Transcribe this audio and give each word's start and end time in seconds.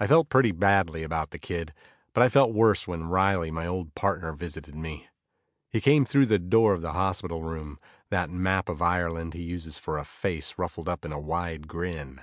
I 0.00 0.06
felt 0.06 0.30
pretty 0.30 0.50
badly 0.50 1.02
about 1.02 1.28
the 1.30 1.38
kid, 1.38 1.74
but 2.14 2.22
I 2.22 2.30
felt 2.30 2.54
worse 2.54 2.88
when 2.88 3.04
Riley, 3.08 3.50
my 3.50 3.66
old 3.66 3.94
partner, 3.94 4.32
visited 4.32 4.74
me. 4.74 5.08
He 5.68 5.78
came 5.78 6.06
through 6.06 6.24
the 6.24 6.38
door 6.38 6.72
of 6.72 6.80
the 6.80 6.94
hospital 6.94 7.42
room, 7.42 7.76
that 8.08 8.30
map 8.30 8.70
of 8.70 8.80
Ireland 8.80 9.34
he 9.34 9.42
uses 9.42 9.78
for 9.78 9.98
a 9.98 10.06
face 10.06 10.54
ruffled 10.56 10.88
up 10.88 11.04
in 11.04 11.12
a 11.12 11.20
wide 11.20 11.68
grin. 11.68 12.22